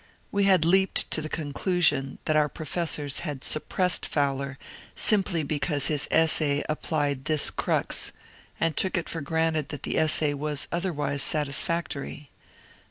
We 0.31 0.45
had 0.45 0.65
leaped 0.65 1.11
to 1.11 1.21
the 1.21 1.29
conclusion 1.29 2.17
that 2.25 2.35
our 2.35 2.49
professors 2.49 3.19
had 3.19 3.43
suppressed 3.43 4.07
Fowler 4.07 4.57
simply 4.95 5.43
because 5.43 5.89
his 5.89 6.07
essay 6.09 6.63
applied 6.67 7.25
this 7.25 7.51
crux, 7.51 8.11
and 8.59 8.75
took 8.75 8.97
it 8.97 9.07
for 9.07 9.21
granted 9.21 9.69
that 9.69 9.83
the 9.83 9.99
essay 9.99 10.33
was 10.33 10.67
otherwise 10.71 11.21
satisfactory. 11.21 12.31